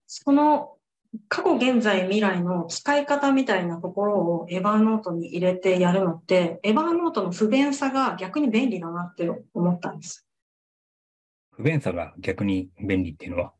[0.05, 0.73] その
[1.29, 10.27] 過去、現在、未来の使い方みたいなところをエヴァーノートに入れてやるのって、エヴァーノートの不便さが逆に便利だなって思ったんです。
[11.51, 13.53] 不便さが逆に便利っていうのは？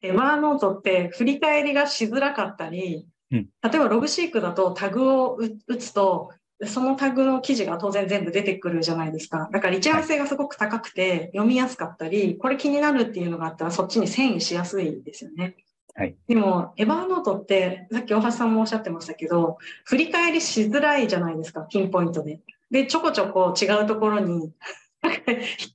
[0.00, 6.30] エヴァーノートって振り返りがしづらかったり、うん、例えばログシークだとタグを打つと、
[6.64, 9.48] そのタグの記事が当然全部出てくるじゃないですか。
[9.52, 15.56] だから一覧性がすごく高くて読みやすかったり、これ気になるっていうのがあったらそっちに遷移しやすいですよね。
[15.94, 22.40] はい、でも、エヴァーノートって、さっき大橋さんもおっしゃってましたけど、振り返りしづらいじゃないですか、ピンポイントで。
[22.70, 24.52] で、ちょこちょこ違うところに 引っ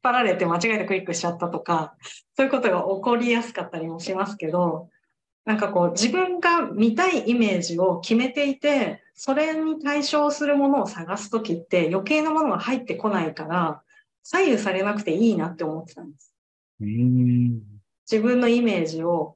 [0.02, 1.96] 張られて間違えてクリックしちゃったとか、
[2.38, 4.89] そういうことが起こりやすかったりもしますけど、
[5.46, 13.82] なんかこう自分が見たいイメージを決めていて、それに対象するものを探すときって余計なものが入ってこないから、
[14.24, 16.34] 左右されなくていいなって思ってたんです。
[16.80, 19.36] 自分のイメージを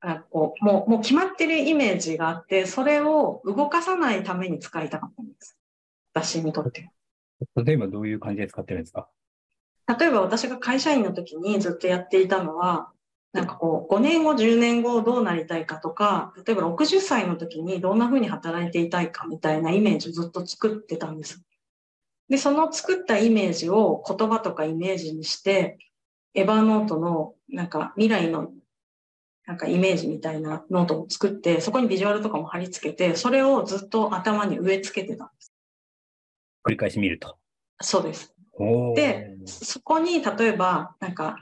[0.00, 5.56] あこうもうもう決まってるイメージがあって、それを動かさないために使いたかったんです。
[6.12, 6.90] 私にとって。
[7.56, 9.08] 例えばどういう感じで使ってるんですか？
[9.98, 12.90] 例えば私が会社員の時にずっとやっていたのは、
[13.32, 21.42] なんかこう、5年後、10年後どうなりたいかとか、例えば60歳の時にどんな風に働いていたいかみたいなイメージをずっと作ってたんです。
[22.28, 25.78] で、その作ったイメージを言葉とかイメージにして、
[26.34, 28.52] Evernote のなんか未来の
[29.46, 35.52] なんかイメージみたいなノートを作って、そこにビジュアルとかも貼り付けて、それをずっと頭に植え付けてたんです。
[36.64, 37.36] 繰り返し見ると。
[37.80, 38.34] そうです。
[38.94, 41.38] で、そこに例えば、なんか、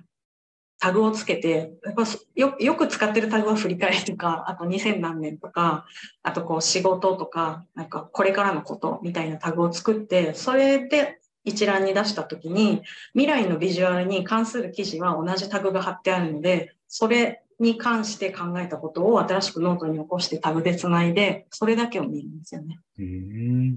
[0.80, 5.84] タグをつけて、やっぱよよく使ってるタグは振り返りとか、あと2000何年とか、
[6.22, 22.78] あとこう仕事とか、なんかこれからのことみたいなタグを作って、それで一覧に出したときに、未来のビジュアルに関する記事は同じタグが貼ってあるので、それに関して考えたことを新しくノートに起こしてタグでつないで、それだけを見るんですよね。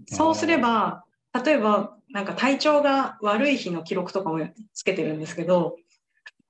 [0.07, 1.03] そうすれば、
[1.45, 4.39] 例えば、なんか体調が悪い日の記録とかも
[4.73, 5.75] つけてるんですけど、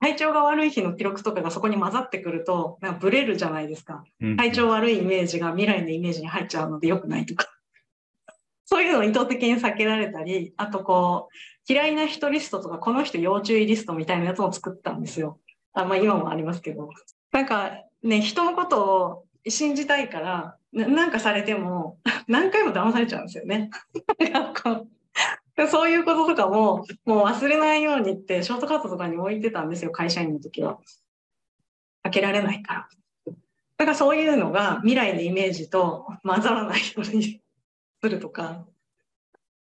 [0.04, 4.04] 体調が悪い日の記録とかがそこに混ざってくると、なんかブレるじゃないですか。
[4.36, 7.48] 体調悪いイメージが未来のイメージに入っちゃうので良くないとか。
[8.66, 15.40] そういうのを意図的に避けられたり、あとこう、嫌いな人リストとか、この人要注意リストみたいなやつも作ったんですよ。
[15.72, 16.90] あまあ今もありますけど。
[17.32, 17.72] なんか
[18.04, 23.70] ね、人のことを信じたいから、なんかされても、 何回も騙されちゃうんですよね。
[25.70, 30.80] そういうこととかも、もう忘れないようにって、ショートカットとかに置いてたんですよ、会社員の時は。
[32.04, 32.90] 開けられないから。
[33.78, 37.42] だからそういうのが未来のイメージと混ざらないように
[38.02, 38.66] するとか。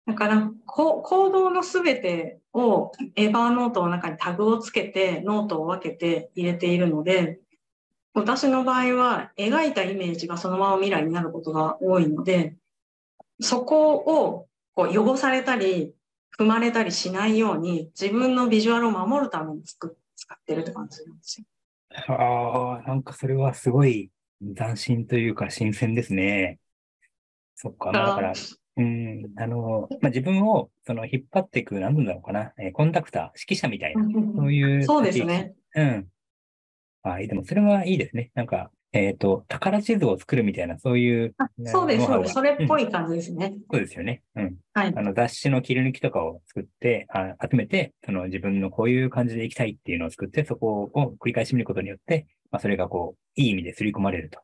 [0.06, 7.40] だから行動のすべてを Evernote の中にタグをつけてノートを分けて入れているので、
[8.14, 12.56] 私の場合は描いたイメージがそのまま未来になることが多いので、
[13.42, 15.96] そこをこう汚されたり、
[16.38, 19.92] 踏まれたりしないように、自分のビジュアルを守るために使っ
[20.46, 21.46] てるって感じなんですよ。
[22.16, 24.12] ああ、なんかそれはすごい
[24.56, 26.60] 斬新というか新鮮ですね。
[27.56, 28.34] そっか、だから、
[28.76, 34.84] うん、あの、まあ、自分をその引っ張っていく、なんだろうかな、えー、コンタクター、指揮者みたいな、そういう。
[34.86, 35.56] そうですね。
[35.74, 36.08] うん。
[37.02, 38.30] あでもそれはいいですね。
[38.36, 41.36] なんか、えっ、ー、と、宝地図を作るみたいな、そういう。
[41.66, 42.34] そうです、そうです。
[42.34, 43.62] それっぽい感じですね、うん。
[43.72, 44.24] そうですよね。
[44.36, 44.56] うん。
[44.74, 44.94] はい。
[44.96, 54.40] あの、雑誌の切り抜きとかを作って、あ集めて、その自分のこういう感じでいきたいっていうのを作って、そこを繰り返し見ることによって、まあ、それがこう、いい意味で刷り込まれると。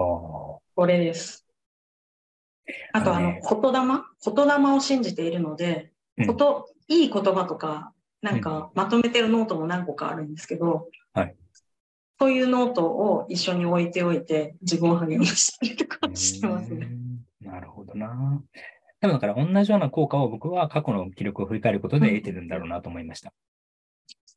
[0.00, 1.46] おこれです。
[2.92, 4.02] あと、あの、言霊？
[4.34, 11.36] 言霊を信じているので、うんこと、いい言葉とか、なんかまとめてるノートも何個かあるんですけど、はい
[12.20, 16.86] そういうノートを一緒に置いておいて、自分を励ましたりとかしてますね。
[16.86, 17.04] うん
[17.44, 18.42] なるほどな。
[19.00, 23.32] でもだから同じような効果を僕は過去の記録を振り返ることで得てるんだろうなと思いました。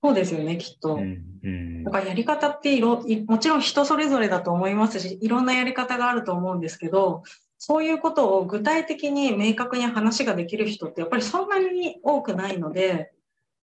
[0.03, 0.95] そうですよね、きっと。
[0.95, 1.23] うん。
[1.43, 7.23] うんだからやり方っていろいもちろん人それぞれだと思いますしいろんなやり方があると思うんですけど
[7.57, 13.11] そういうことを具体的に明確に話ができる人ってやっぱりそんなに多くないので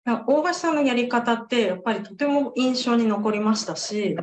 [0.04, 4.16] 大橋さんのやり方ってやっぱりとても印象に残りましたし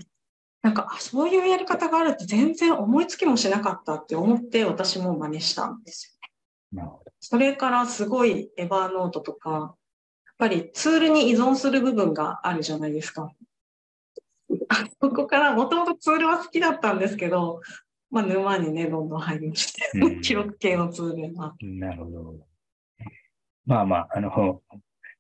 [0.65, 6.17] なんかあそういうやり方があるって全然思いつきもしなかったって思って私も真似したんです
[6.73, 6.79] よ。
[6.81, 7.11] なるほど。
[7.19, 9.73] それからすごいエヴァーノートとか、やっ
[10.39, 13.29] ぱりツールに依存する部分があるじゃないですか。
[14.69, 17.61] あそこからもともとツールは好きだったんですけど、
[18.09, 21.53] まあ、沼にね、どんどん入りまして、うん記録系のツールは。
[21.61, 22.35] なるほど。
[23.67, 24.61] まあまあ、あの、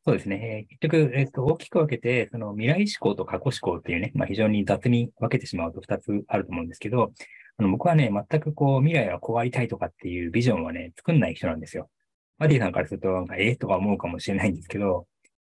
[0.07, 0.67] そうですね。
[0.69, 7.11] 結局、えっと、大きく分けて、その未来思考と過去思考っていうね、まあ非常に雑に分けてしまうと2つあると思うんですけど、
[7.57, 11.89] あの僕はね、全くこう、未来はこうありたいとかっていうビジョンはね、作んない人なんですよ。
[12.37, 15.07] マディさんからすると、なんか、ええとか思うかもしれないんですけど、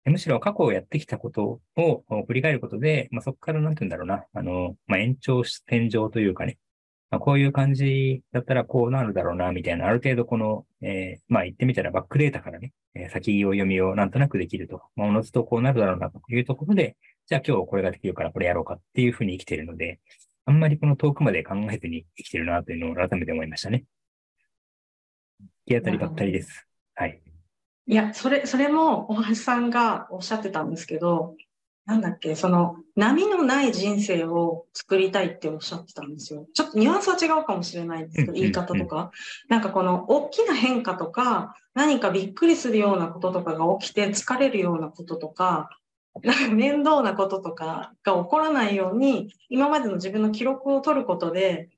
[0.06, 6.60] むしろ過去をやってきたことを振り返ることで、まあ、そこからなんて言うんだろうな、あの、まあ、延長線上というかね、
[7.14, 14.82] まあ、こういう感じだったらこうなるだろうな、みたいな、ある程度この、えーまあ言ってみたらバックデータからね、えー先を読みをなんとなくできると。
[14.96, 16.98] まあ、おのずとこうなるだろうなというところで、
[17.28, 20.00] じゃあ今日これができるからこれやろうかっていうふうに生きてるので、
[20.46, 23.84] あんまりこの遠くまで考えずに生きてるなというのを改めて思いましたね。
[25.68, 26.68] 行き当たりばったりです。
[26.96, 27.22] はい。
[27.86, 31.36] いや、それ、それも大橋さんがおっしゃってたんですけど、
[31.86, 36.48] なんだっけ、その波のない人生を作りたいっておっしゃってたんですよ。
[36.54, 39.12] ちょっとニュアンスは違うかもしれないんですけど、うん言い方とか。
[39.50, 45.70] なんかこの大きな変化とか、何かびっくりするようなこととかが起きて疲れるようなこととか、
[46.24, 51.70] なんか面倒なこととかが起こらないように、今までの自分の記録を取ることで、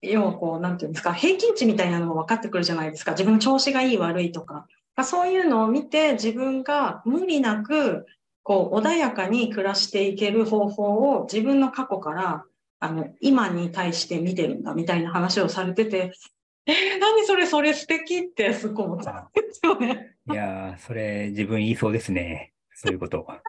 [0.00, 3.12] 要はこう、なんていうんですか、平均値みたいなのも分かってくるじゃないですか。
[3.12, 4.66] 自分の調子がいい悪いとか。
[5.02, 8.06] そういうのを見て自分が無理なく
[8.44, 12.44] こう穏やかに暮らしていける方法を自分の過去から
[12.78, 16.12] あの今に対して見てるんだみたいな話をされてて、
[16.66, 20.16] えー、何それそれ素敵ってすっごい思ったんですよね。
[20.30, 22.52] いやー、それ自分言いそうですね。
[22.74, 23.26] そういうこと。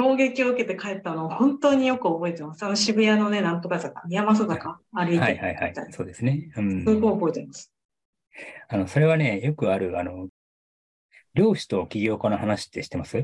[0.00, 2.64] 衝撃を受けて帰ったのを本当によく覚えてます。
[2.64, 5.74] あの渋谷のね、なんとか坂、宮益坂歩いてはいはいはい。
[5.90, 6.50] そうですね。
[6.56, 6.84] うん。
[6.84, 7.72] すごい覚えてます。
[8.68, 10.28] あの、それはね、よくある、あの、
[11.38, 13.16] 漁師と起業家の話って知ってます？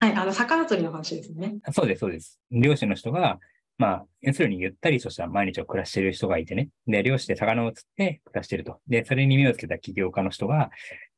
[0.00, 1.58] はい、あの、魚釣りの話ですね。
[1.62, 2.40] あそうです、そうです。
[2.50, 3.38] 漁師の人が、
[3.78, 6.70] まあ、要するにゆったりとした毎日を暮らしている人がいてね。
[6.88, 8.80] で、漁師で魚を釣って暮らしていると。
[8.88, 10.70] で、それに目をつけた起業家の人が、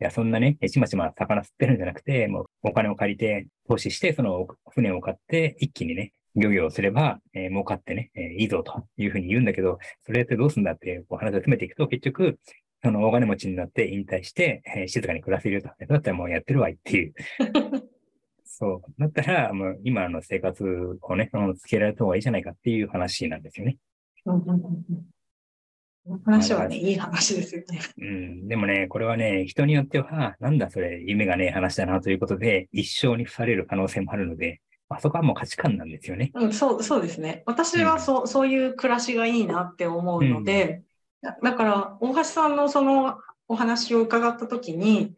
[0.03, 12.39] いや、そんなね、ちまちま魚釣ってるんじゃなくて、もうお金を借りて、投資して、その船を買って、一気にね、漁業をすれば、えー儲かってね、えーいいぞというふうに言うんだけど、それやってどうすんだってこう話を詰めていくと、結局、
[12.83, 15.69] その大金持ちになって引退して、えー静かに暮らせると。
[15.69, 17.15] だったらもうやってるわいっていう。
[18.45, 19.01] そう。
[19.01, 23.77] だったら、もう今の生活をね、つけられた方がいいじゃないかっていう話なんですよね。
[24.25, 24.85] うんうんうんうん
[26.09, 27.81] この話はね、いい話ですよね。
[27.99, 28.49] うん。
[28.49, 36.31] でもね、これはね、人によっては、なんだそれ、夢がねえ話だなということで、一生に付される可能性もあるので、あそこはもう価値観なんですよね。
[36.35, 37.43] うん、そう、そうですね。
[37.45, 40.83] 私はそう、そういう暮らしがいいなって思うので、
[41.23, 45.15] だから、大橋さんのそのお話を伺ったときに、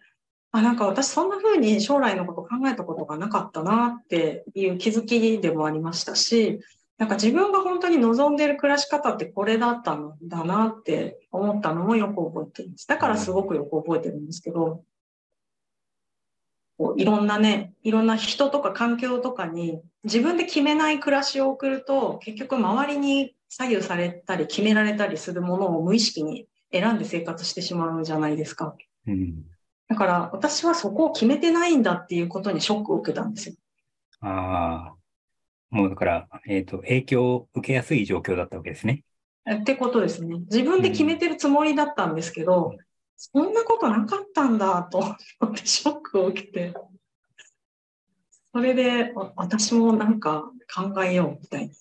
[0.52, 6.60] あ、なんか私そんな風に将来のこと考えたことがなかったなっていう気づきでもありましたし、
[6.98, 12.86] なんか自分が本当に望んでいる暮らし方ってこれだったんだなって思ったのもよく覚えてるんです。
[12.86, 14.84] だからすごくよく覚えてるんですけど、
[16.76, 28.76] こういろんなね、いろんな人とか環境とかに自分で決めない暮らしを送ると、結局周りに左右されたり決められたりするものを無意識に選んで生活してしまうじゃないですか。
[29.06, 29.42] うん。
[29.88, 33.56] だから私はそこを決めてないんだっていうことにショックを受けたんですよ。
[34.20, 34.94] ああ。
[35.70, 39.04] もうだから、えっ、と、影響を受けやすい状況だったわけですね。
[39.48, 40.38] ってことですね。
[40.50, 42.76] 自分で決めてるつもりだったんですけど、
[43.16, 46.74] そんなことなかったんだと思ってショックを受けて、
[48.52, 51.72] それであ私もなんか考えようみたいに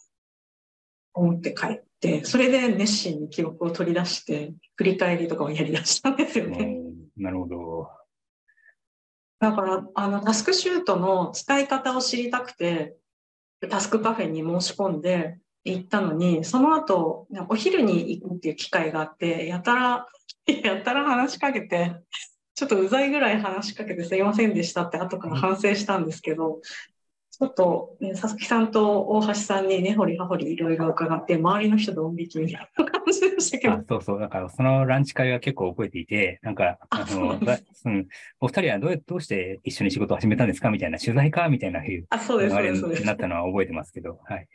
[1.19, 6.63] 思って帰って、それで熱心に記録を取り出して、振り返りとかをやり出したんですよね。
[6.63, 6.89] うん
[7.19, 7.89] なるほど。
[9.39, 12.95] だから、あの、タスクシュートの使い方を知りたくて、
[13.69, 20.07] タスクカフェに申し込んで行ったのに、その後、お昼に行くっていう機会があって、やたら、
[20.63, 21.95] やたら話しかけて、
[22.55, 26.61] ちょっとうざいぐらい話しかけてすいませんでしたって後から反省したんですけど、
[27.39, 33.81] ちょっと、ね、佐々木さんと大橋さんに根掘り葉掘りいろいろ伺って、周りの人ドン引きみたいな感じでしたけど。
[33.87, 38.07] そうそう、だからそのランチ会は結構覚えていて、なんか、あの、うん、
[38.41, 43.05] お二人はどうどうして一緒に仕事を始めたんですかみたいな、取材かみたいなうあ、そうです、そうです、そうです。
[43.05, 44.47] なったのは覚えてますけど、はい。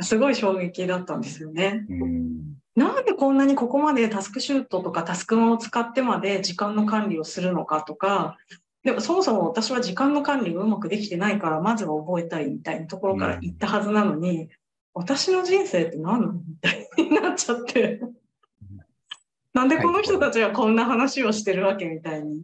[0.00, 1.84] すごい衝撃だったんですよね。
[1.88, 8.38] うんなんでこんなにここまでタスクシュートとかタスクマを使ってまで時間の管理をするのかとか、
[8.84, 14.48] でもそもそも私は時間の管理がうまくできてないから、まずは覚えたいみたいなところから言ったはずなのに、
[14.92, 18.00] 私の人生って何なのみたいになっちゃって。
[19.54, 22.42] なんでこの人たちはこんな話をしてるわけみたいに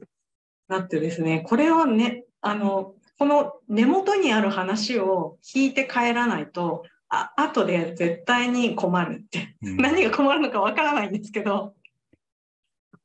[0.68, 11.74] なってですね、これはね、あの、この根元にある話を聞いて帰らないと、あ後で絶対に困るって、うん、何が困るのかわからないんですけど、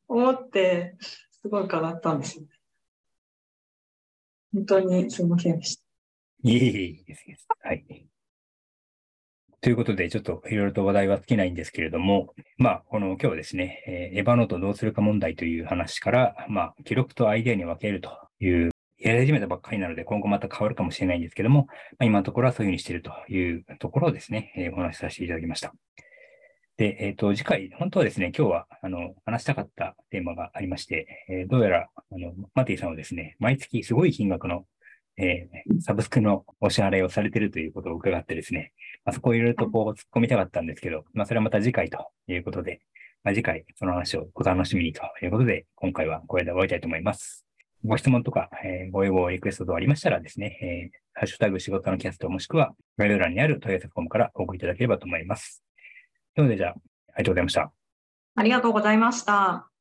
[0.08, 0.98] 思って、
[1.32, 2.50] すごい変わったんですよね。
[4.54, 5.84] 本当にすみませんでした。
[6.44, 7.26] いえいえいいです。
[7.62, 7.84] はい。
[9.62, 25.74] ということで、ちょっといろいろと話題は尽きないんですけれども、まあ、この今日はですね、えー、エヴァノートどうするか問題という話から、まあ、記録とアイデアに分けるという、やり始めたばっかりなので、今後また変わるかもしれないんですけども、まあ、今のところはそういうふうにしているというところをですね、えー、お話しさせていただきました。
[26.78, 34.66] で、えっ、ー、と、次回、本当はですね、今日は、あの、話したかったテーマがありまして、えー、どうやら、あの、マティさんはですね、毎月すごい金額の、
[35.18, 38.74] えー、サブスクのお支払いをされているということを伺ってですね、
[39.06, 42.82] まあ、そこをいろいろとこう突っ込みたかったんですけど、まあ、それはまた次回ということで、
[43.24, 47.46] まあ、次回その話をお楽しみにということで、今回はこれで終わりたいと思います。
[47.86, 55.64] ご質問とか、えー、ご要望、リクエスト等ありましたらですね、えー、ハッシュタグ仕事のキャストもしくは概要欄にある問い合わせフォームからお送りいただければと思います。
[56.36, 56.76] というので、じゃあ、
[57.16, 57.72] ありがとうございました。
[58.36, 59.73] ありがとうございました。